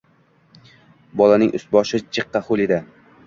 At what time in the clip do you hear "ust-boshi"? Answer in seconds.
1.59-2.01